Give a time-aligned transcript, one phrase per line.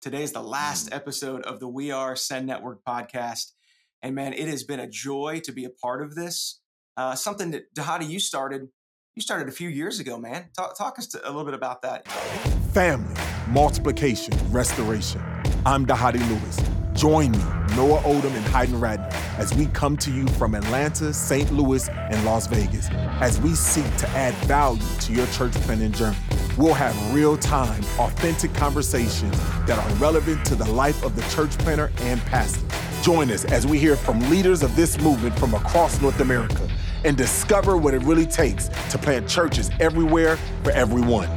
[0.00, 3.50] Today is the last episode of the We Are Send Network podcast.
[4.00, 6.60] And man, it has been a joy to be a part of this.
[6.96, 8.68] Uh, something that Dhati, you started,
[9.16, 10.50] you started a few years ago, man.
[10.56, 12.06] Talk, talk us to, a little bit about that.
[12.72, 13.12] Family,
[13.48, 15.20] multiplication, restoration.
[15.66, 16.60] I'm Dhati Lewis.
[16.92, 17.44] Join me,
[17.74, 21.50] Noah Oldham and Hayden Ratner, as we come to you from Atlanta, St.
[21.52, 22.88] Louis, and Las Vegas,
[23.20, 26.16] as we seek to add value to your church planting journey.
[26.58, 29.30] We'll have real time, authentic conversations
[29.66, 32.66] that are relevant to the life of the church planter and pastor.
[33.00, 36.68] Join us as we hear from leaders of this movement from across North America
[37.04, 41.28] and discover what it really takes to plant churches everywhere for everyone.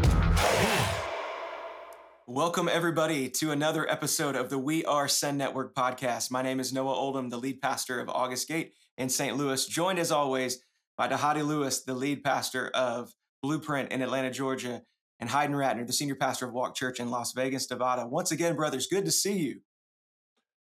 [2.26, 6.31] Welcome, everybody, to another episode of the We Are Send Network podcast.
[6.31, 9.38] My name is Noah Oldham, the lead pastor of August Gate in St.
[9.38, 10.64] Louis, joined as always
[10.98, 14.81] by Dhati Lewis, the lead pastor of Blueprint in Atlanta, Georgia,
[15.21, 18.07] and Hayden Ratner, the senior pastor of Walk Church in Las Vegas, Nevada.
[18.07, 19.61] Once again, brothers, good to see you.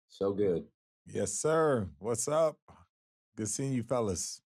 [0.10, 0.66] So good.
[1.08, 1.88] Yes, sir.
[1.98, 2.58] What's up?
[3.38, 4.42] Good seeing you, fellas.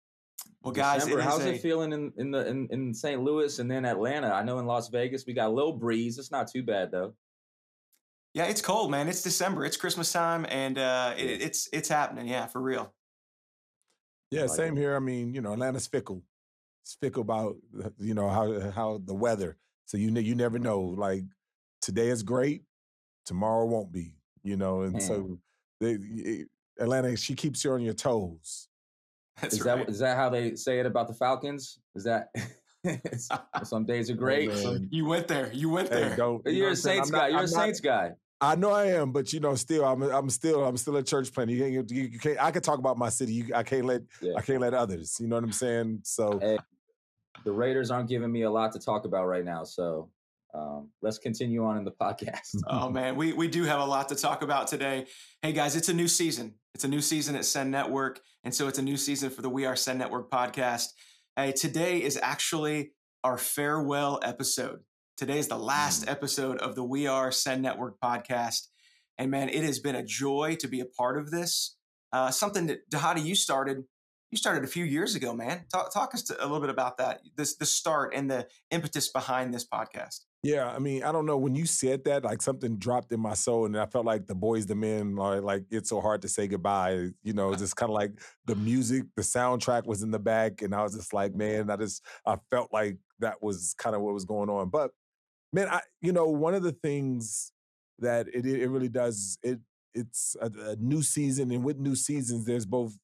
[0.62, 3.22] Well, guys, December, it how's a, it feeling in in the in, in St.
[3.22, 4.28] Louis and then Atlanta?
[4.32, 6.16] I know in Las Vegas we got a little breeze.
[6.18, 7.14] It's not too bad though.
[8.34, 9.08] Yeah, it's cold, man.
[9.08, 9.64] It's December.
[9.64, 12.28] It's Christmas time, and uh, it, it's it's happening.
[12.28, 12.94] Yeah, for real.
[14.30, 14.80] Yeah, Like same it.
[14.80, 14.94] here.
[14.94, 16.22] I mean, you know, Atlanta's fickle.
[16.84, 17.56] It's fickle about
[17.98, 19.56] you know how how the weather.
[19.88, 20.62] So you you never mm.
[20.64, 20.80] know.
[20.80, 21.24] Like
[21.80, 22.62] today is great,
[23.24, 24.12] tomorrow won't be.
[24.44, 25.00] You know, and Man.
[25.00, 25.38] so
[25.80, 26.44] they, y-
[26.78, 28.68] Atlanta, she keeps you on your toes.
[29.40, 29.78] That's Is right.
[29.78, 31.78] that is that how they say it about the Falcons?
[31.94, 32.28] Is that
[33.64, 34.52] some days are great?
[34.52, 35.50] Some, you went there.
[35.52, 36.16] You went Hey, there.
[36.16, 36.46] don't.
[36.46, 36.76] you You're what a?
[36.76, 37.28] Saints not- guy.
[37.28, 38.12] You're a I'm not- Saints guy.
[38.40, 41.32] I know I am, but you know, still, I'm I'm still I'm still a church
[41.32, 41.54] planter.
[41.54, 42.40] You can't, you, you can't.
[42.40, 43.32] I can talk about my city.
[43.32, 44.34] You, I can't let Yeah.
[44.36, 45.16] I can't let others.
[45.18, 46.00] You know what I'm saying?
[46.04, 46.58] So Hey,
[47.44, 50.10] the Raiders aren't giving me a lot to talk about right now, so
[50.54, 52.56] um, let's continue on in the podcast.
[52.66, 55.06] Oh man, we we do have a lot to talk about today.
[55.42, 56.54] Hey guys, it's a new season.
[56.74, 59.50] It's a new season at Send Network, and so it's a new season for the
[59.50, 60.88] We Are Send Network podcast.
[61.36, 62.92] Hey, today is actually
[63.24, 64.80] our farewell episode.
[65.16, 68.68] Today is the last episode of the We Are Send Network podcast,
[69.18, 71.76] and man, it has been a joy to be a part of this.
[72.12, 73.84] Uh, something that Dhati, you started.
[74.30, 75.64] You started a few years ago, man.
[75.72, 77.22] Talk, talk us to, a little bit about that.
[77.36, 80.20] This the start and the impetus behind this podcast.
[80.42, 81.36] Yeah, I mean, I don't know.
[81.36, 84.34] When you said that, like something dropped in my soul, and I felt like the
[84.34, 87.08] boys, the men, are like it's so hard to say goodbye.
[87.22, 88.12] You know, it's just kind of like
[88.44, 91.66] the music, the soundtrack was in the back, and I was just like, mm-hmm.
[91.66, 94.68] man, I just I felt like that was kind of what was going on.
[94.68, 94.90] But
[95.52, 97.50] man, I you know, one of the things
[97.98, 99.58] that it it really does it
[99.94, 102.94] it's a, a new season, and with new seasons, there's both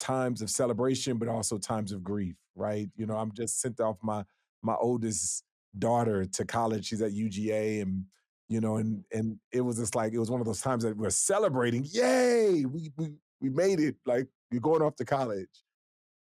[0.00, 2.88] times of celebration, but also times of grief, right?
[2.96, 4.24] You know, I'm just sent off my
[4.62, 5.44] my oldest
[5.78, 6.86] daughter to college.
[6.86, 8.04] She's at UGA and
[8.48, 10.96] you know, and and it was just like it was one of those times that
[10.96, 11.84] we're celebrating.
[11.90, 12.64] Yay!
[12.64, 13.96] We we we made it.
[14.06, 15.48] Like you're going off to college.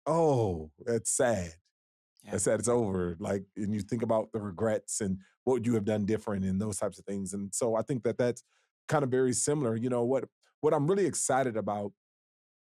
[0.05, 1.53] Oh, that's sad.
[2.23, 2.31] Yeah.
[2.31, 2.59] That's sad.
[2.59, 3.15] It's over.
[3.19, 6.59] Like, and you think about the regrets and what would you have done different and
[6.59, 7.33] those types of things.
[7.33, 8.43] And so I think that that's
[8.87, 9.75] kind of very similar.
[9.75, 10.25] You know what?
[10.61, 11.91] What I'm really excited about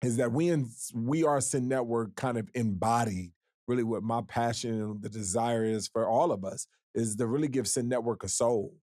[0.02, 3.32] is that we in we are Send Network kind of embody
[3.68, 7.48] really what my passion and the desire is for all of us is to really
[7.48, 8.74] give Send Network a soul,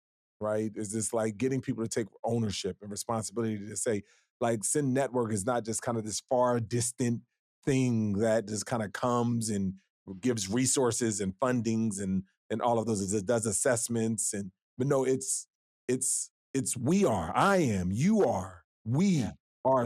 [0.42, 0.72] right?
[0.76, 4.04] Is this like getting people to take ownership and responsibility to say,
[4.42, 7.22] like, Send Network is not just kind of this far distant
[7.66, 9.76] thing that just kind of comes and
[10.22, 13.14] gives resources and fundings and and all of those.
[13.14, 15.48] It does assessments and but no, it's
[15.88, 19.32] it's it's we are, I am, you are, we Yeah.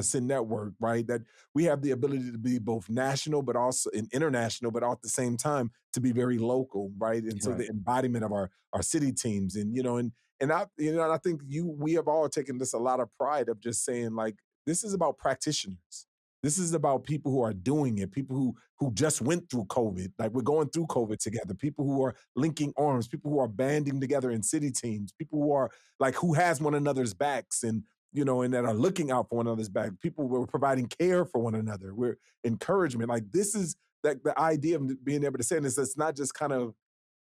[0.01, 1.05] Send Network, right?
[1.07, 1.21] That
[1.53, 5.01] we have the ability to be both national, but also and international, but all at
[5.01, 7.23] the same time to be very local, right?
[7.23, 10.65] And so the embodiment of our our city teams, and you know, and and I,
[10.77, 13.49] you know, and I think you we have all taken this a lot of pride
[13.49, 16.07] of just saying like this is about practitioners.
[16.43, 20.11] This is about people who are doing it, people who who just went through COVID.
[20.19, 21.53] Like we're going through COVID together.
[21.53, 25.51] People who are linking arms, people who are banding together in city teams, people who
[25.51, 27.83] are like who has one another's backs and
[28.13, 29.91] you know, and that are looking out for one another's back.
[30.01, 31.93] People were providing care for one another.
[31.93, 33.09] We're encouragement.
[33.09, 35.77] Like this is that the idea of being able to say this.
[35.77, 36.73] It's not just kind of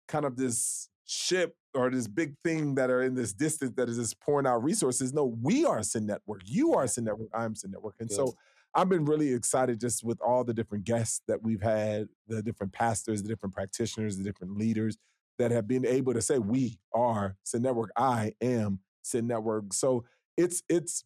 [0.08, 3.96] kind of this ship or this big thing that are in this distance that is
[3.96, 5.12] just pouring out resources.
[5.12, 6.42] No, we are Send Network.
[6.44, 7.28] You are Send Network.
[7.34, 7.94] I'm Send Network.
[8.00, 8.34] And so
[8.74, 12.72] I've been really excited just with all the different guests that we've had, the different
[12.72, 14.96] pastors, the different practitioners, the different leaders
[15.38, 17.90] that have been able to say, we are Send Network.
[17.96, 19.72] I am Send Network.
[19.72, 20.04] So
[20.40, 21.04] it's it's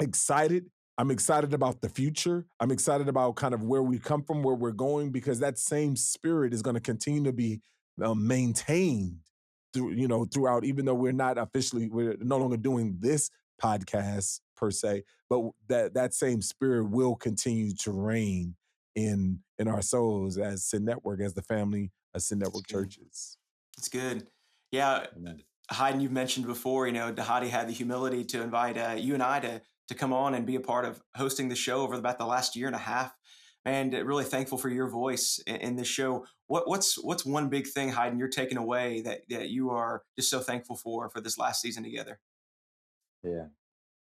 [0.00, 0.70] excited.
[0.98, 2.46] I'm excited about the future.
[2.60, 5.96] I'm excited about kind of where we come from, where we're going, because that same
[5.96, 7.60] spirit is going to continue to be
[8.02, 9.18] um, maintained
[9.72, 13.30] through you know throughout even though we're not officially we're no longer doing this
[13.62, 18.54] podcast per se but that that same spirit will continue to reign
[18.96, 23.36] in in our souls as send network as the family of send network churches
[23.78, 24.26] it's good
[24.70, 25.06] yeah
[25.70, 29.22] Hayden, you've mentioned before, you know, Dhati had the humility to invite uh, you and
[29.22, 32.18] I to to come on and be a part of hosting the show over about
[32.18, 33.14] the last year and a half.
[33.64, 36.26] And really thankful for your voice in, in this show.
[36.48, 40.30] What, what's what's one big thing, Hayden, you're taking away that that you are just
[40.30, 42.18] so thankful for for this last season together?
[43.22, 43.46] Yeah,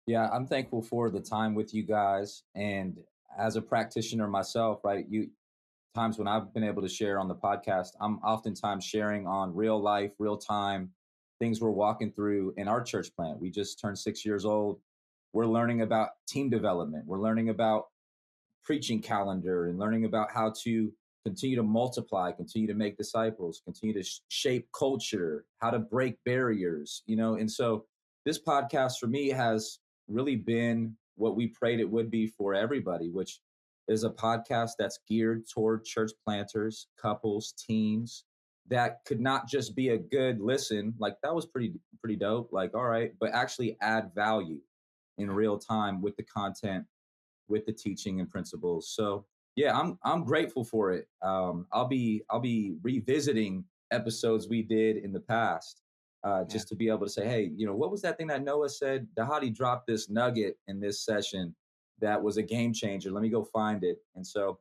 [0.06, 2.98] yeah, I'm thankful for the time with you guys, and
[3.38, 5.06] as a practitioner myself, right?
[5.08, 5.30] You
[5.94, 9.80] times when I've been able to share on the podcast, I'm oftentimes sharing on real
[9.80, 10.90] life, real time
[11.38, 13.40] things we're walking through in our church plant.
[13.40, 14.80] We just turned six years old.
[15.32, 17.04] We're learning about team development.
[17.06, 17.86] We're learning about
[18.64, 20.92] preaching calendar and learning about how to
[21.24, 26.16] continue to multiply, continue to make disciples, continue to sh- shape culture, how to break
[26.24, 27.34] barriers, you know.
[27.34, 27.84] And so
[28.24, 29.78] this podcast for me has
[30.08, 33.40] really been what we prayed it would be for everybody, which
[33.88, 38.24] is a podcast that's geared toward church planters, couples, teams,
[38.68, 42.74] that could not just be a good listen, like that was pretty pretty dope, like
[42.74, 44.60] all right, but actually add value
[45.18, 46.84] in real time with the content,
[47.48, 48.92] with the teaching and principles.
[48.94, 49.24] So
[49.56, 51.08] yeah, I'm I'm grateful for it.
[51.22, 55.80] Um, I'll be I'll be revisiting episodes we did in the past,
[56.24, 56.70] uh, just yeah.
[56.70, 59.06] to be able to say, hey, you know, what was that thing that Noah said?
[59.16, 61.54] Dhati dropped this nugget in this session
[62.00, 63.10] that was a game changer.
[63.10, 63.98] Let me go find it.
[64.14, 64.58] And so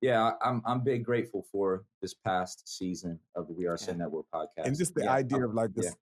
[0.00, 4.26] yeah, I'm I'm big grateful for this past season of the We Are Send Network
[4.34, 4.66] podcast.
[4.66, 5.92] And just the yeah, idea of like this, yeah.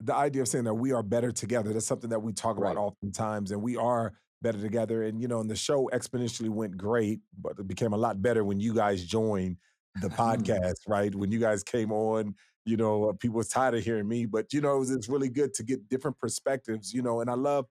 [0.00, 1.72] the idea of saying that we are better together.
[1.72, 2.72] That's something that we talk right.
[2.72, 5.02] about oftentimes, and we are better together.
[5.02, 8.44] And you know, and the show exponentially went great, but it became a lot better
[8.44, 9.58] when you guys joined
[10.00, 11.14] the podcast, right?
[11.14, 14.52] When you guys came on, you know, uh, people was tired of hearing me, but
[14.52, 17.34] you know, it was, it's really good to get different perspectives, you know, and I
[17.34, 17.66] love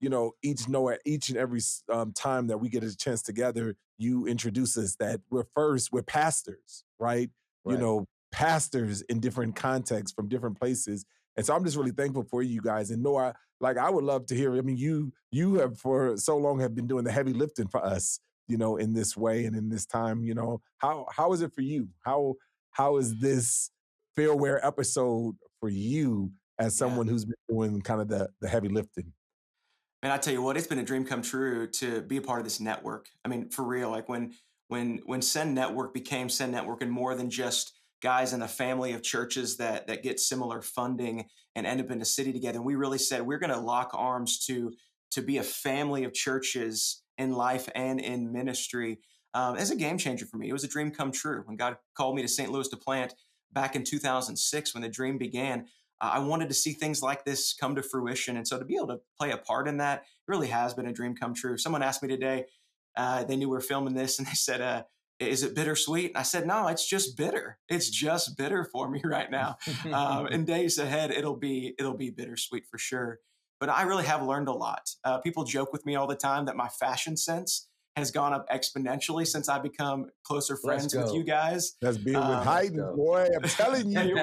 [0.00, 1.60] you know, each know at each and every
[1.92, 6.02] um, time that we get a chance together, you introduce us that we're first, we're
[6.02, 7.30] pastors, right?
[7.64, 7.72] right?
[7.72, 11.04] You know, pastors in different contexts from different places.
[11.36, 12.90] And so I'm just really thankful for you guys.
[12.90, 14.56] And Noah, like I would love to hear.
[14.56, 17.84] I mean, you you have for so long have been doing the heavy lifting for
[17.84, 20.24] us, you know, in this way and in this time.
[20.24, 21.88] You know, how how is it for you?
[22.04, 22.34] How
[22.72, 23.70] how is this
[24.14, 27.12] farewell episode for you as someone yeah.
[27.12, 29.12] who's been doing kind of the the heavy lifting?
[30.02, 32.38] And I tell you what, it's been a dream come true to be a part
[32.38, 33.08] of this network.
[33.24, 34.34] I mean, for real, like when
[34.68, 37.72] when when Send Network became Send Network and more than just
[38.02, 42.00] guys in a family of churches that that get similar funding and end up in
[42.00, 42.58] a city together.
[42.58, 44.72] And we really said we're going to lock arms to
[45.12, 48.98] to be a family of churches in life and in ministry.
[49.34, 51.76] Um, as a game changer for me, it was a dream come true when God
[51.96, 52.50] called me to St.
[52.50, 53.14] Louis to plant
[53.52, 55.66] back in 2006 when the dream began.
[56.00, 58.36] I wanted to see things like this come to fruition.
[58.36, 60.92] And so to be able to play a part in that really has been a
[60.92, 61.56] dream come true.
[61.56, 62.44] Someone asked me today,
[62.96, 64.82] uh, they knew we were filming this and they said, uh,
[65.18, 66.10] is it bittersweet?
[66.10, 67.58] And I said, no, it's just bitter.
[67.68, 69.56] It's just bitter for me right now.
[69.92, 73.20] um, in days ahead, it'll be, it'll be bittersweet for sure.
[73.58, 74.90] But I really have learned a lot.
[75.02, 78.46] Uh, people joke with me all the time that my fashion sense has gone up
[78.50, 81.76] exponentially since I become closer friends with you guys.
[81.80, 83.26] That's being um, with Hayden, boy.
[83.34, 84.14] I'm telling you.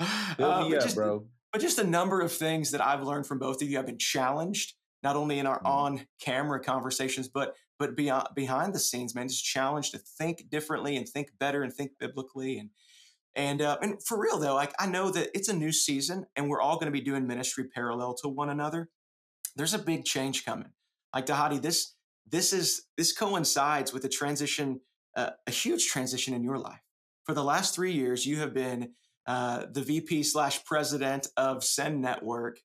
[0.38, 1.26] Uh, up, just, bro.
[1.52, 3.76] But just a number of things that I've learned from both of you.
[3.76, 5.66] I've been challenged not only in our mm.
[5.66, 9.26] on-camera conversations, but but beyond behind the scenes, man.
[9.26, 12.70] Just challenged to think differently and think better and think biblically and
[13.34, 16.48] and uh, and for real though, like I know that it's a new season and
[16.48, 18.88] we're all going to be doing ministry parallel to one another.
[19.56, 20.72] There's a big change coming.
[21.14, 21.94] Like Dhati, this
[22.30, 24.80] this is this coincides with a transition,
[25.16, 26.80] uh, a huge transition in your life.
[27.24, 28.94] For the last three years, you have been
[29.28, 32.58] uh, the VP slash president of Send Network,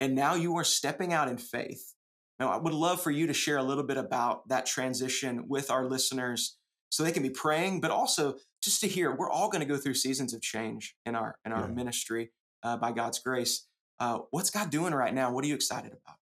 [0.00, 1.94] and now you are stepping out in faith.
[2.38, 5.70] Now, I would love for you to share a little bit about that transition with
[5.70, 6.58] our listeners
[6.90, 9.78] so they can be praying, but also just to hear we're all going to go
[9.78, 11.74] through seasons of change in our in our yeah.
[11.74, 12.30] ministry
[12.62, 13.66] uh, by God's grace.
[13.98, 15.32] Uh, what's God doing right now?
[15.32, 16.16] What are you excited about?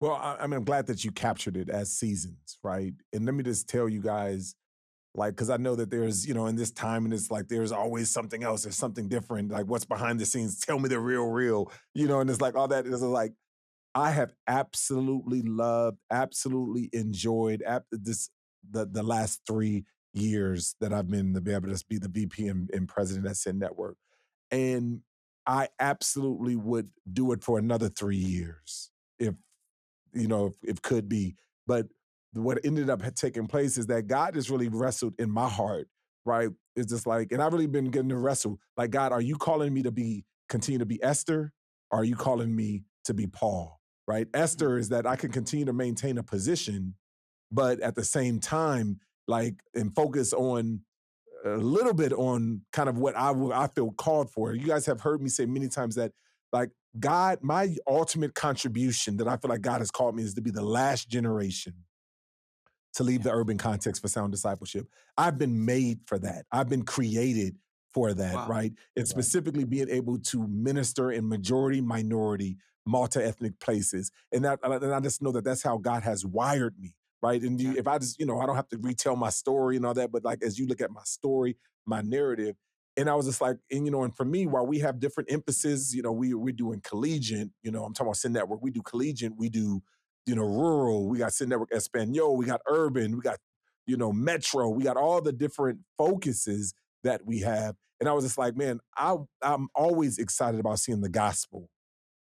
[0.00, 2.92] Well, I, I mean, I'm glad that you captured it as seasons, right?
[3.12, 4.54] And let me just tell you guys,
[5.14, 7.72] like because i know that there's you know in this time and it's like there's
[7.72, 10.60] always something else there's something different like what's behind the scenes?
[10.60, 13.32] Tell me the real real you know and it's like all that is like
[13.94, 18.30] i have absolutely loved absolutely enjoyed ap- this
[18.70, 22.88] the the last three years that i've been able to be the vp and, and
[22.88, 23.96] president at Send Network
[24.50, 25.00] and
[25.46, 29.34] i absolutely would do it for another three years if
[30.12, 31.34] you know if, if could be
[31.66, 31.86] but
[32.34, 35.88] what ended up taking place is that God has really wrestled in my heart,
[36.24, 36.48] right?
[36.76, 38.58] It's just like, and I've really been getting to wrestle.
[38.76, 41.52] Like, God, are you calling me to be continue to be Esther
[41.90, 43.80] or are you calling me to be Paul?
[44.06, 44.26] Right?
[44.26, 44.42] Mm-hmm.
[44.42, 46.94] Esther is that I can continue to maintain a position,
[47.50, 50.80] but at the same time, like and focus on
[51.44, 54.54] a little bit on kind of what I I feel called for.
[54.54, 56.12] You guys have heard me say many times that
[56.52, 60.40] like God, my ultimate contribution that I feel like God has called me is to
[60.40, 61.74] be the last generation
[62.94, 64.86] to leave the urban context for sound discipleship.
[65.16, 66.46] I've been made for that.
[66.52, 67.56] I've been created
[67.92, 68.46] for that, wow.
[68.48, 68.72] right?
[68.96, 74.10] And specifically being able to minister in majority, minority, multi-ethnic places.
[74.32, 77.40] And that and I just know that that's how God has wired me, right?
[77.40, 79.86] And you, if I just, you know, I don't have to retell my story and
[79.86, 82.56] all that, but like as you look at my story, my narrative,
[82.96, 85.32] and I was just like, and you know, and for me, while we have different
[85.32, 88.70] emphases, you know, we we're doing collegiate, you know, I'm talking about Send Network, we
[88.70, 89.82] do collegiate, we do,
[90.26, 93.38] you know, rural, we got Send Network Espanol, we got urban, we got,
[93.86, 97.76] you know, metro, we got all the different focuses that we have.
[98.00, 101.68] And I was just like, man, I I'm always excited about seeing the gospel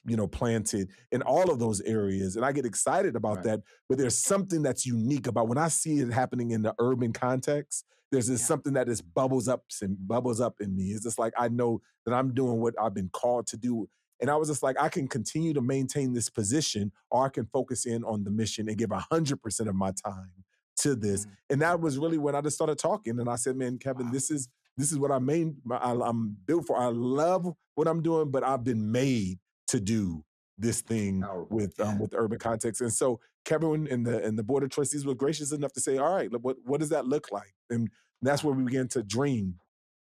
[0.08, 2.36] you know, planted in all of those areas.
[2.36, 3.46] And I get excited about right.
[3.46, 3.62] that.
[3.90, 7.86] But there's something that's unique about when I see it happening in the urban context,
[8.12, 8.46] there's this yeah.
[8.46, 10.86] something that just bubbles up and bubbles up in me.
[10.86, 13.90] It's just like I know that I'm doing what I've been called to do.
[14.22, 17.46] And I was just like, I can continue to maintain this position, or I can
[17.46, 20.32] focus in on the mission and give hundred percent of my time
[20.78, 21.26] to this.
[21.26, 21.34] Mm-hmm.
[21.52, 23.20] And that was really when I just started talking.
[23.20, 24.12] And I said, man, Kevin, wow.
[24.12, 25.56] this is this is what I made.
[25.72, 26.78] I, I'm built for.
[26.78, 30.24] I love what I'm doing, but I've been made to do
[30.58, 32.82] this thing with um, with urban context.
[32.82, 35.98] And so Kevin and the and the board of trustees were gracious enough to say,
[35.98, 37.54] all right, what what does that look like?
[37.70, 37.90] And
[38.22, 39.56] that's where we began to dream,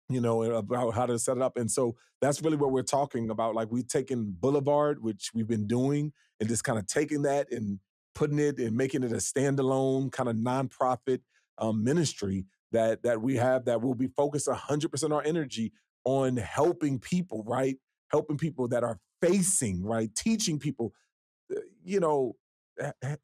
[0.10, 1.58] you know, about how to set it up.
[1.58, 3.56] And so that's really what we're talking about.
[3.56, 7.80] Like we've taken Boulevard, which we've been doing, and just kind of taking that and
[8.16, 11.20] putting it and making it a standalone kind of nonprofit
[11.58, 15.72] um, ministry that that we have that will be focused 100% our energy
[16.06, 17.78] on helping people, right?
[18.12, 20.14] Helping people that are facing, right?
[20.16, 20.94] Teaching people,
[21.56, 22.36] uh, you know,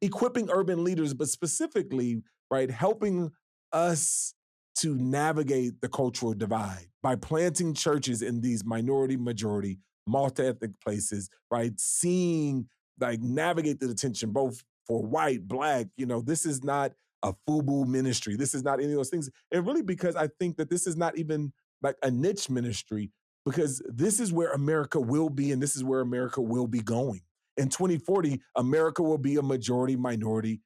[0.00, 3.30] equipping urban leaders, but specifically, right, helping
[3.72, 4.34] us
[4.76, 11.72] to navigate the cultural divide by planting churches in these minority, majority, multi-ethnic places, right?
[11.78, 12.68] Seeing
[13.00, 16.92] like navigate the tension both for white, black, you know, this is not
[17.22, 18.36] a FUBU ministry.
[18.36, 19.28] This is not any of those things.
[19.50, 21.52] And really because I think that this is not even
[21.82, 23.10] like a niche ministry,
[23.44, 27.20] because this is where America will be and this is where America will be going.
[27.56, 30.60] In 2040, America will be a majority minority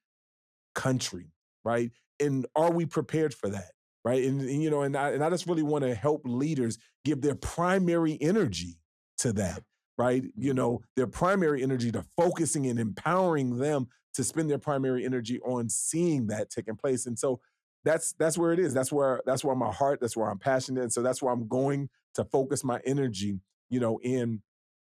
[0.75, 1.31] country,
[1.63, 1.91] right?
[2.19, 3.71] And are we prepared for that?
[4.03, 4.23] Right.
[4.23, 7.21] And, and you know, and I, and I just really want to help leaders give
[7.21, 8.79] their primary energy
[9.19, 9.61] to that,
[9.97, 10.23] right?
[10.35, 15.39] You know, their primary energy to focusing and empowering them to spend their primary energy
[15.41, 17.05] on seeing that taking place.
[17.05, 17.39] And so
[17.83, 18.73] that's that's where it is.
[18.73, 20.83] That's where that's where my heart, that's where I'm passionate.
[20.83, 23.39] And so that's where I'm going to focus my energy,
[23.69, 24.41] you know, in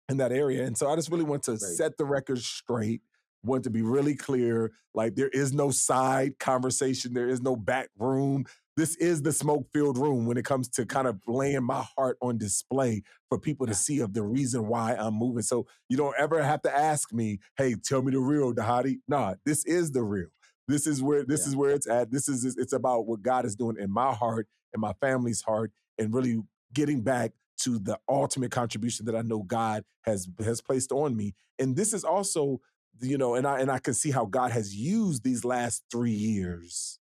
[0.09, 0.65] in that area.
[0.65, 1.61] And so I just really want to right.
[1.61, 3.03] set the record straight.
[3.43, 4.73] Want to be really clear.
[4.95, 7.15] Like there is no side conversation.
[7.15, 8.45] There is no back room.
[8.77, 12.17] This is the smoke filled room when it comes to kind of laying my heart
[12.23, 15.43] on display for people to see of the reason why I'm moving.
[15.43, 19.01] So you don't ever have to ask me, hey, tell me the real, Dhati.
[19.09, 20.29] Nah, this is the real.
[20.69, 21.49] This is where this yeah.
[21.49, 22.11] is where it's at.
[22.13, 25.73] This is it's about what God is doing in my heart and my family's heart,
[25.99, 26.41] and really
[26.73, 31.35] getting back to the ultimate contribution that I know God has has placed on me.
[31.59, 32.61] And this is also,
[33.01, 36.13] you know, and I and I can see how God has used these last three
[36.13, 37.01] years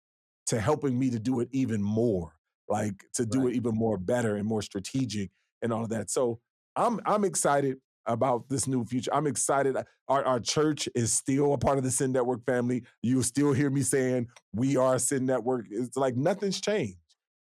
[0.46, 2.32] to helping me to do it even more,
[2.68, 3.52] like to do right.
[3.52, 5.30] it even more better and more strategic
[5.62, 6.10] and all of that.
[6.10, 6.40] So
[6.76, 9.14] I'm I'm excited about this new future.
[9.14, 9.76] I'm excited.
[10.08, 12.82] Our, our church is still a part of the Send Network family.
[13.02, 15.66] You'll still hear me saying we are Send Network.
[15.70, 16.96] It's like nothing's changed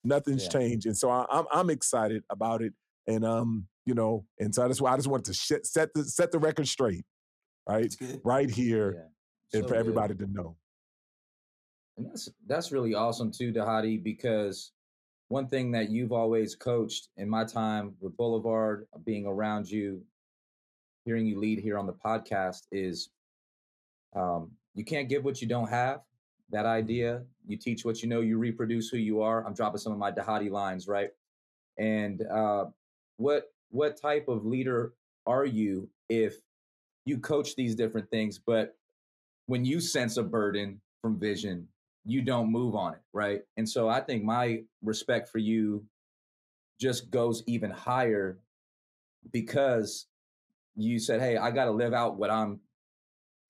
[0.05, 0.51] nothing's yeah.
[0.51, 2.73] changed, and so I, am I'm, I'm excited about it.
[3.07, 6.05] And um, you know, and so I just I just wanted to sh- set the
[6.05, 7.05] set the record straight,
[7.69, 9.09] right, right here,
[9.53, 9.61] yeah.
[9.61, 10.57] and for everybody to know.
[12.01, 14.73] And that's that's really awesome too, Dhati, because
[15.29, 20.03] one thing that you've always coached in my time with Boulevard, uh, being around you,
[21.05, 23.11] hearing you lead here on the podcast is
[24.17, 26.01] um, you can't give what you don't have
[26.51, 27.23] that idea.
[27.47, 29.47] You teach what you know, you reproduce who you are.
[29.47, 31.11] I'm dropping some of my Dhati lines, right?
[31.77, 32.67] And uh,
[33.19, 34.95] what what type of leader
[35.27, 36.37] are you if
[37.05, 38.75] you coach these different things, but
[39.49, 41.69] when you sense a burden from vision,
[42.11, 43.41] you don't move on it, right?
[43.57, 45.85] And so I think my respect for you
[46.81, 48.39] just goes even higher
[49.33, 50.07] because
[50.77, 52.61] you said, "Hey, I got to live out what I'm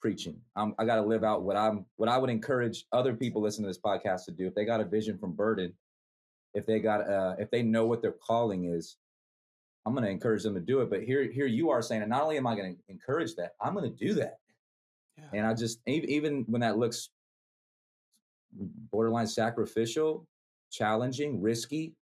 [0.01, 0.41] preaching.
[0.57, 3.65] I'm, I got to live out what I'm, what I would encourage other people listening
[3.65, 4.47] to this podcast to do.
[4.47, 5.73] If they got a vision from Burden,
[6.55, 8.97] if they got, uh, if they know what their calling is,
[9.87, 10.91] I'm going to encourage them to do it.
[10.91, 13.53] But here, here you are saying, and not only am I going to encourage that,
[13.61, 14.39] I'm going to do that.
[15.17, 15.25] Yeah.
[15.35, 17.11] And I just, even when that looks
[18.53, 20.27] borderline sacrificial,
[20.71, 21.95] challenging, risky,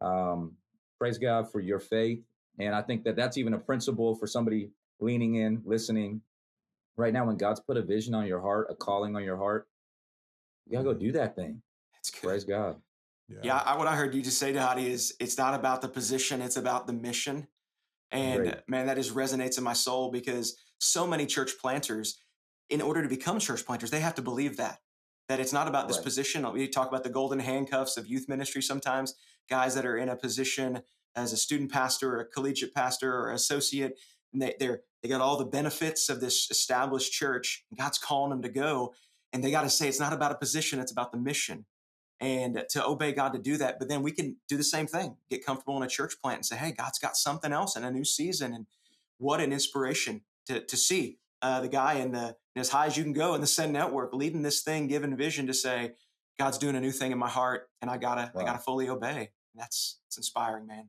[0.00, 0.52] um,
[0.98, 2.22] praise God for your faith.
[2.58, 4.70] And I think that that's even a principle for somebody
[5.00, 6.20] leaning in, listening.
[6.96, 9.66] Right now, when God's put a vision on your heart, a calling on your heart,
[10.66, 11.62] you gotta go do that thing.
[11.94, 12.28] That's good.
[12.28, 12.76] Praise God.
[13.28, 15.88] Yeah, yeah I, what I heard you just say, Dhati, is it's not about the
[15.88, 17.46] position, it's about the mission.
[18.10, 18.56] And Great.
[18.68, 22.18] man, that just resonates in my soul because so many church planters,
[22.68, 24.78] in order to become church planters, they have to believe that.
[25.28, 26.04] That it's not about this right.
[26.04, 26.52] position.
[26.52, 29.14] We talk about the golden handcuffs of youth ministry sometimes,
[29.48, 30.82] guys that are in a position
[31.14, 33.98] as a student pastor or a collegiate pastor or associate,
[34.32, 37.64] and they, they're they got all the benefits of this established church.
[37.70, 38.94] And God's calling them to go,
[39.32, 41.66] and they got to say it's not about a position; it's about the mission
[42.22, 43.80] and to obey God to do that.
[43.80, 46.46] But then we can do the same thing, get comfortable in a church plant and
[46.46, 48.54] say, hey, God's got something else in a new season.
[48.54, 48.66] And
[49.18, 53.02] what an inspiration to, to see uh, the guy in the as high as you
[53.02, 55.92] can go in the Send Network, leading this thing, giving vision to say,
[56.38, 58.42] God's doing a new thing in my heart, and I gotta, wow.
[58.42, 59.30] I gotta fully obey.
[59.54, 60.88] And that's it's inspiring, man.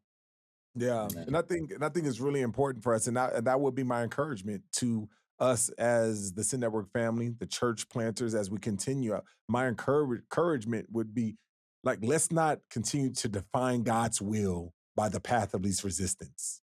[0.75, 3.48] Yeah, and I think, and I think it's really important for us, and that, and
[3.48, 5.07] that would be my encouragement to
[5.39, 11.13] us as the Send Network family, the church planters, as we continue, my encouragement would
[11.13, 11.36] be
[11.83, 16.62] like, let's not continue to define God's will by the path of least resistance,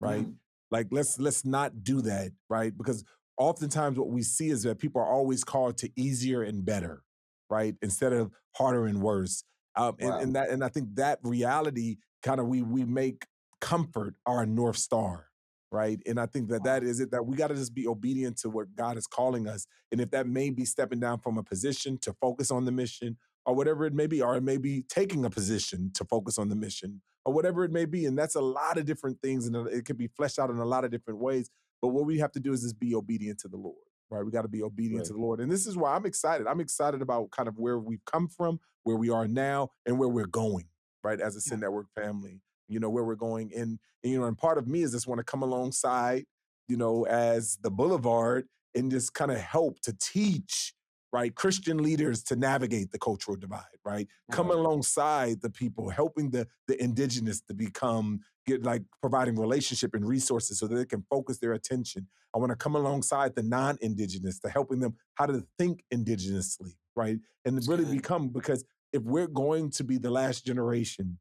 [0.00, 0.26] right?
[0.26, 0.34] Mm.
[0.70, 2.76] Like, let's let's not do that, right?
[2.76, 3.04] Because
[3.40, 7.02] oftentimes what we see is that people are always called to easier and better,
[7.48, 9.42] right, instead of harder and worse.
[9.74, 10.12] Um, wow.
[10.12, 13.26] and, and that, and I think that reality kind of we we make
[13.60, 15.30] comfort our north star
[15.72, 16.00] right?
[16.06, 18.50] And I think that that is it, that we got to just be obedient to
[18.50, 19.66] what God is calling us.
[19.92, 23.16] And if that may be stepping down from a position to focus on the mission
[23.46, 26.48] or whatever it may be, or it may be taking a position to focus on
[26.48, 28.06] the mission or whatever it may be.
[28.06, 30.64] And that's a lot of different things and it can be fleshed out in a
[30.64, 31.50] lot of different ways.
[31.82, 33.76] But what we have to do is just be obedient to the Lord.
[34.10, 34.24] Right.
[34.24, 35.06] We got to be obedient right.
[35.06, 35.40] to the Lord.
[35.40, 36.48] And this is why I'm excited.
[36.48, 40.08] I'm excited about kind of where we've come from, where we are now, and where
[40.08, 40.64] we're going,
[41.04, 43.52] right, as a Send Network family you know, where we're going.
[43.54, 46.24] And, and you know, and part of me is just want to come alongside,
[46.68, 50.72] you know, as the boulevard and just kind of help to teach
[51.12, 56.46] right christian leaders to navigate the cultural divide right come alongside the people helping the
[56.68, 61.38] the indigenous to become get like providing relationship and resources so that they can focus
[61.38, 62.06] their attention.
[62.34, 67.18] I want to come alongside the non-indigenous to helping them how to think indigenously right?
[67.44, 71.18] And really become because if we're going to be the last generation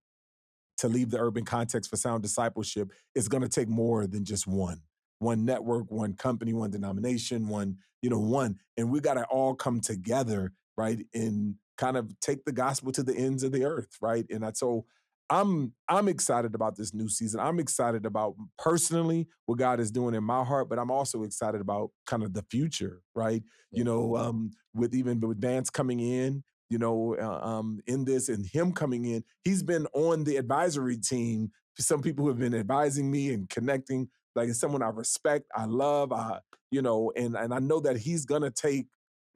[0.78, 4.48] to leave the urban context for sound discipleship is going to take more than just
[4.48, 4.82] one.
[5.20, 8.58] One network one company one denomination one you know one.
[8.78, 13.04] And we got to all come together right and kind of take the gospel to
[13.04, 14.26] the ends of the earth right?
[14.30, 14.86] And that's so
[15.30, 20.16] i'm i'm excited about this new season i'm excited about personally what god is doing
[20.16, 23.80] in my heart but i'm also excited about kind of the future right yeah.
[23.80, 28.30] you know um with even with Vance coming in you know, uh, um, in this
[28.30, 29.24] and him coming in.
[29.44, 31.52] He's been on the advisory team.
[31.78, 36.12] Some people who have been advising me and connecting, like someone I respect, I love,
[36.12, 36.40] I,
[36.72, 38.88] you know, and and I know that he's gonna take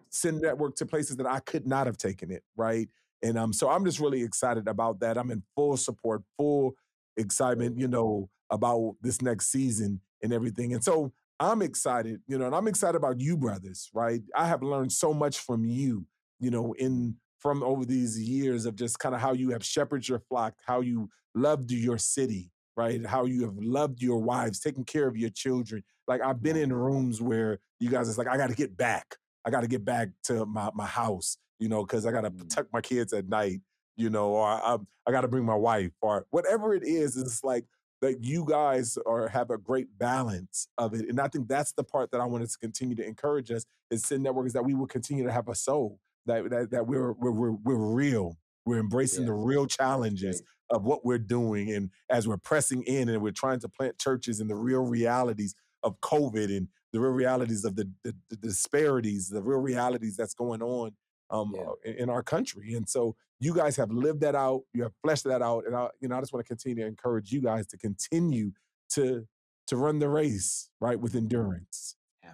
[0.10, 2.88] Send Network to places that I could not have taken it, right?
[3.24, 5.18] And um, so I'm just really excited about that.
[5.18, 6.76] I'm in full support, full
[7.18, 10.74] excitement, you know, about this next season and everything.
[10.74, 14.22] And so I'm excited, you know, and I'm excited about you, brothers, right?
[14.36, 16.06] I have learned so much from you,
[16.40, 20.08] you know, in from over these years of just kind of how you have shepherded
[20.08, 23.06] your flock, how you loved your city, right?
[23.06, 25.84] How you have loved your wives, taking care of your children.
[26.08, 29.16] Like I've been in rooms where you guys is like, I got to get back.
[29.46, 32.30] I got to get back to my my house, you know, because I got to
[32.30, 32.38] mm.
[32.38, 33.62] protect my kids at night,
[33.96, 37.16] you know, or I, I got to bring my wife, or whatever it is.
[37.16, 37.64] It's like
[38.02, 41.86] that you guys are have a great balance of it, and I think that's the
[41.86, 44.74] part that I wanted to continue to encourage us is Send Network is that we
[44.74, 48.38] will continue to have a soul that that, that we're, we're we're we're real.
[48.66, 49.28] We're embracing yeah.
[49.28, 50.76] the real challenges right.
[50.76, 54.42] of what we're doing, and as we're pressing in and we're trying to plant churches
[54.42, 59.30] in the real realities of COVID and the real realities of the, the, the disparities,
[59.30, 60.92] the real realities that's going on
[61.34, 61.92] um, yeah.
[61.92, 62.74] in, in, our country.
[62.76, 65.90] And so you guys have lived that out, you have fleshed that out, and I,
[66.00, 68.52] you know, I just want to continue to encourage you guys to continue
[68.92, 69.28] to
[69.68, 71.96] to run the race right with endurance.
[72.24, 72.34] Yeah,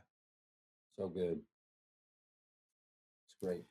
[0.98, 1.40] so good.
[3.28, 3.64] It's great.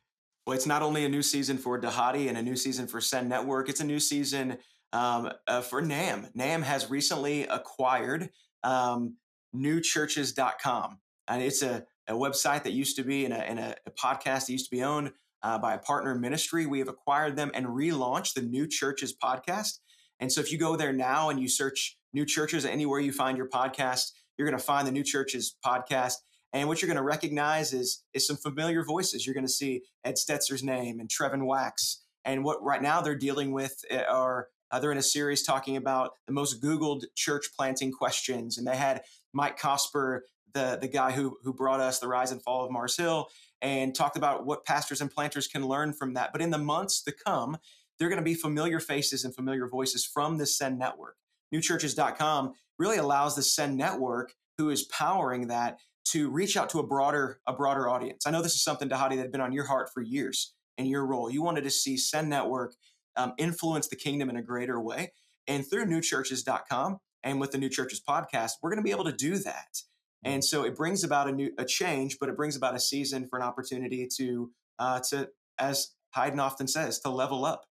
[0.47, 3.29] Well, it's not only a new season for Dhati and a new season for Send
[3.29, 4.59] Network, it's a new season
[4.93, 6.29] um, uh, for NAM.
[6.35, 8.31] NAM has recently acquired
[8.65, 9.17] um,
[9.55, 10.99] newchurches.com.
[11.29, 14.47] And it's a, a website that used to be in a, in a, a podcast
[14.47, 16.67] that used to be owned uh, by a partner ministry.
[16.67, 19.79] We have acquired them and relaunched the New Churches podcast.
[20.21, 23.37] And so if you go there now and you search new churches anywhere you find
[23.37, 26.15] your podcast, you're going to find the new churches podcast.
[26.53, 29.27] And what you're going to recognize is, is some familiar voices.
[29.27, 32.03] You're going to see Ed Stetzer's name and Trevin Wax.
[32.25, 35.77] And what right now they're dealing with eh, are uh, they're in a series talking
[35.77, 38.59] about the most Googled church planting questions.
[38.59, 40.21] And they had Mike Cosper,
[40.55, 43.29] the, the guy who, who brought us the rise and fall of Mars Hill,
[43.61, 46.31] and talked about what pastors and planters can learn from that.
[46.33, 47.59] But in the months to come,
[47.99, 51.17] they're going to be familiar faces and familiar voices from the Send Network.
[51.53, 56.87] Newchurches.com really allows the Send Network, who is powering that, to reach out to a
[56.87, 58.27] broader a broader audience.
[58.27, 60.87] I know this is something, Dhati, that had been on your heart for years in
[60.87, 61.31] your role.
[61.31, 62.75] You wanted to see Send Network
[63.17, 65.13] um, influence the kingdom in a greater way.
[65.47, 69.13] And through newchurches.com and with the New Churches podcast, we're going to be able to
[69.13, 69.83] do that.
[70.25, 73.29] And so it brings about a new a change, but it brings about a season
[73.29, 75.29] for an opportunity to uh, to,
[75.59, 77.65] as Hayden often says, to level up.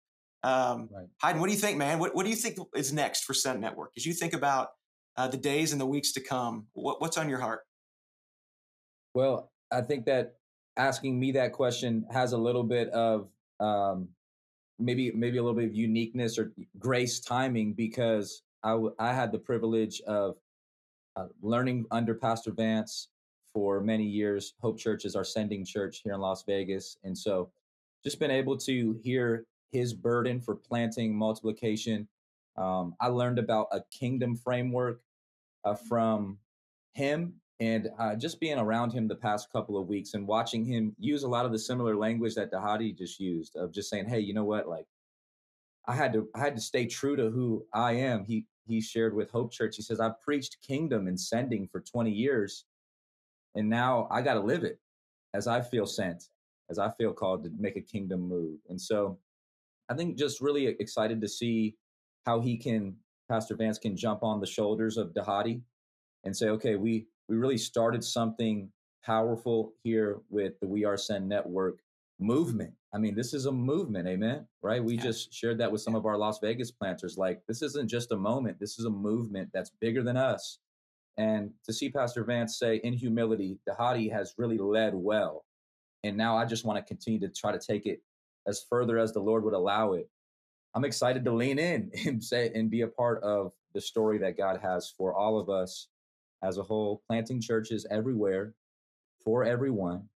[0.43, 1.07] Um, right.
[1.23, 1.99] Hayden, what do you think, man?
[1.99, 3.93] What what do you think is next for Send Network?
[3.97, 4.69] As you think about
[5.17, 7.61] uh, the days and the weeks to come, what, what's on your heart?
[9.15, 10.35] Well, I think that
[10.77, 13.29] asking me that question has a little bit of
[13.61, 14.09] um,
[14.79, 19.33] maybe maybe a little bit of uniqueness or grace timing because I, w- I had
[19.33, 20.37] the privilege of
[21.16, 23.09] uh, learning under Pastor Vance
[23.52, 24.55] for many years.
[24.61, 26.98] Hope Church is our sending church here in Las Vegas.
[27.05, 27.50] And so
[28.05, 32.07] just been able to hear his burden for planting multiplication.
[32.57, 35.00] Um, I learned about a kingdom framework
[35.64, 36.38] uh, from
[36.92, 40.94] him and uh, just being around him the past couple of weeks and watching him
[40.98, 44.20] use a lot of the similar language that Dhati just used of just saying, "Hey,
[44.20, 44.68] you know what?
[44.68, 44.87] Like,
[45.87, 49.14] I had to I had to stay true to who I am." He he shared
[49.14, 49.76] with Hope Church.
[49.76, 52.66] He says, "I've preached kingdom and sending for 20 years,
[53.55, 54.81] and now I got to live it
[55.35, 56.31] as I feel sent,
[56.68, 59.18] as I feel called to make a kingdom move." And so,
[59.88, 61.76] I think just really excited to see
[62.24, 62.96] how he can,
[63.29, 65.62] Pastor Vance can jump on the shoulders of Dhati
[66.24, 68.70] and say, "Okay, we." we really started something
[69.05, 71.81] powerful here with the We Are Send Network
[72.18, 72.72] movement.
[72.97, 74.47] I mean, this is a movement, amen.
[74.63, 74.83] Right?
[74.83, 75.03] We yeah.
[75.03, 77.19] just shared that with some of our Las Vegas planters.
[77.19, 80.61] Like, this isn't just a moment, this is a movement that's bigger than us.
[81.19, 85.45] And to see Pastor Vance say in humility, Dhati has really led well.
[86.05, 88.01] And now I just want to continue to try to take it
[88.47, 90.09] as further as the Lord would allow it.
[90.75, 94.39] I'm excited to lean in and say and be a part of the story that
[94.39, 95.89] God has for all of us
[96.43, 98.55] as a whole, planting churches everywhere
[99.23, 100.09] for everyone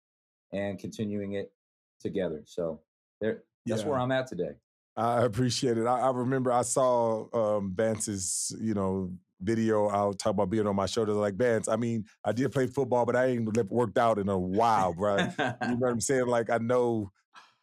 [0.54, 1.52] and continuing it
[2.00, 2.42] together.
[2.46, 2.82] So
[3.22, 3.88] there, that's yeah.
[3.88, 4.52] where I'm at today.
[4.96, 5.86] I appreciate it.
[5.86, 10.76] I, I remember I saw um, Vance's, you know, video out talking about being on
[10.76, 11.16] my shoulders.
[11.16, 14.38] Like Vance, I mean, I did play football, but I ain't worked out in a
[14.38, 15.18] while, bro.
[15.18, 16.28] you know what I'm saying?
[16.28, 17.12] Like I know,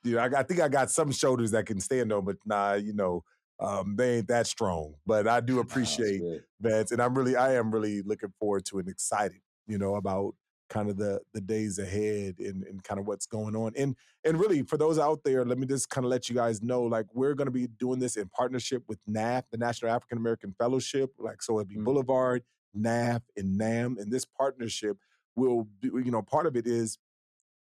[0.03, 2.75] you know, I, I, think I got some shoulders that can stand on, but nah,
[2.75, 3.22] you know,
[3.61, 4.94] um, they ain't that strong.
[5.07, 8.79] But I do appreciate oh, that, and I'm really, I am really looking forward to
[8.79, 10.35] and excited, you know, about
[10.69, 13.73] kind of the the days ahead and, and kind of what's going on.
[13.77, 16.63] And and really for those out there, let me just kind of let you guys
[16.63, 20.19] know, like we're going to be doing this in partnership with NAF, the National African
[20.19, 21.13] American Fellowship.
[21.19, 21.85] Like so, it'll be mm-hmm.
[21.85, 22.43] Boulevard,
[22.77, 23.97] NAF, and NAM.
[23.99, 24.97] And this partnership
[25.37, 26.99] will, be, you know, part of it is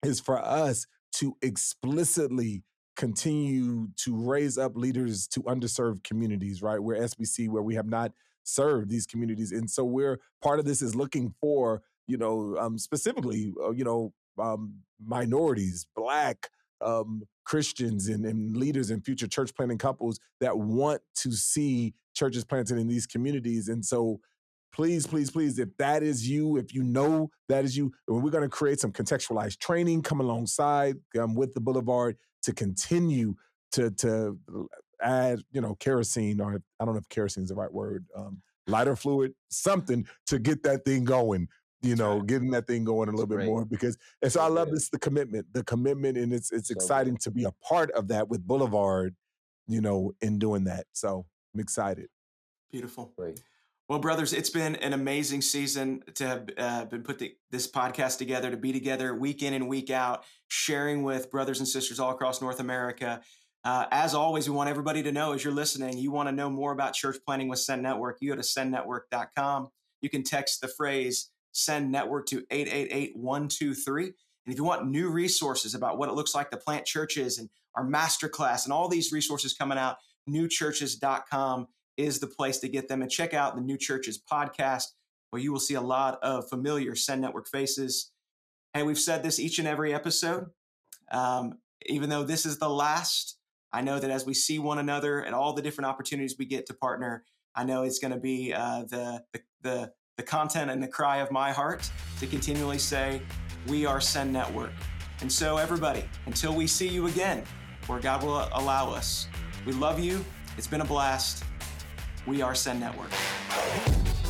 [0.05, 2.63] is for us to explicitly
[2.97, 6.83] continue to raise up leaders to underserved communities, right?
[6.83, 9.53] We're SBC where we have not served these communities.
[9.53, 13.85] And so we're part of this is looking for, you know, um, specifically, uh, you
[13.85, 16.49] know, um, minorities, black,
[16.81, 22.45] um, Christians and, and, leaders and future church planting couples that want to see churches
[22.45, 23.69] planted in these communities.
[23.69, 24.21] And so
[24.73, 28.45] please, please, please, if that is you, if you know that is you, we're going
[28.45, 33.35] to create some contextualized training come alongside um, with the Boulevard to continue
[33.73, 34.39] to to
[35.03, 38.43] add, you know, kerosene or I don't know if kerosene is the right word, um,
[38.67, 41.49] lighter fluid, something to get that thing going.
[41.83, 42.27] You know, right.
[42.27, 44.77] getting that thing going a little bit more because and so, so I love good.
[44.77, 47.23] this the commitment, the commitment, and it's it's so exciting good.
[47.23, 49.15] to be a part of that with Boulevard,
[49.67, 50.87] you know, in doing that.
[50.93, 52.09] So I'm excited.
[52.71, 53.13] Beautiful.
[53.17, 53.41] Great.
[53.91, 58.19] Well, brothers, it's been an amazing season to have uh, been put the, this podcast
[58.19, 62.13] together, to be together week in and week out, sharing with brothers and sisters all
[62.13, 63.21] across North America.
[63.65, 66.49] Uh, as always, we want everybody to know as you're listening, you want to know
[66.49, 69.69] more about church planning with Send Network, you go to sendnetwork.com.
[70.03, 74.05] You can text the phrase Send Network to 888 123.
[74.05, 74.15] And
[74.53, 77.85] if you want new resources about what it looks like to plant churches and our
[77.85, 79.97] masterclass and all these resources coming out,
[80.29, 83.03] newchurches.com is the place to get them.
[83.03, 84.85] And check out the New Churches podcast,
[85.31, 88.11] where you will see a lot of familiar Send Network faces.
[88.73, 90.47] Hey, we've said this each and every episode.
[91.11, 93.37] Um, even though this is the last
[93.73, 96.67] I know that as we see one another and all the different opportunities we get
[96.67, 100.83] to partner, I know it's going to be uh, the, the, the the content and
[100.83, 103.23] the cry of my heart to continually say,
[103.69, 104.73] "We are Send Network."
[105.23, 107.43] And so, everybody, until we see you again,
[107.87, 109.29] where God will allow us,
[109.65, 110.23] we love you.
[110.59, 111.45] It's been a blast.
[112.27, 113.09] We are Send Network.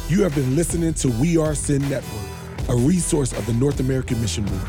[0.09, 2.29] You have been listening to We Are Send Network,
[2.69, 4.69] a resource of the North American Mission Board.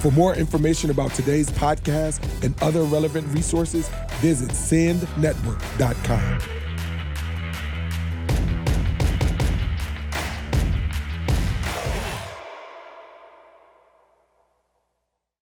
[0.00, 3.90] For more information about today's podcast and other relevant resources,
[4.22, 6.63] visit sendnetwork.com.